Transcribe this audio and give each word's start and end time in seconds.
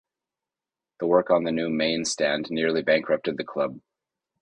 The 0.99 1.05
work 1.05 1.29
on 1.29 1.43
the 1.43 1.51
new 1.51 1.69
Main 1.69 2.05
Stand 2.05 2.49
nearly 2.49 2.81
bankrupted 2.81 3.37
the 3.37 3.43
club. 3.43 3.79